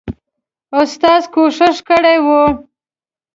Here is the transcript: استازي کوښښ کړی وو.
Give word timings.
استازي 0.81 1.27
کوښښ 1.33 1.77
کړی 1.89 2.17
وو. 2.25 2.43